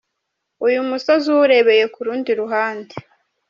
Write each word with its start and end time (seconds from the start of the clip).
uyu 0.65 0.79
musozi 0.89 1.25
uwurebeye 1.33 1.83
ku 1.93 1.99
rundi 2.05 2.31
ruhande. 2.41 2.93